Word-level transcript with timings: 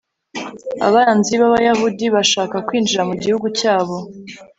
abanzi 0.87 1.33
b'abayahudi 1.41 2.05
bashaka 2.15 2.55
kwinjira 2.67 3.01
mu 3.09 3.15
gihugu 3.23 3.47
cyabo 3.59 3.95